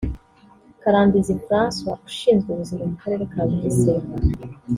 Karambizi 0.81 1.33
Francois 1.45 2.01
ushizwe 2.09 2.49
ubuzima 2.51 2.83
mu 2.91 2.95
karere 3.01 3.23
ka 3.31 3.41
Bugesera 3.47 4.07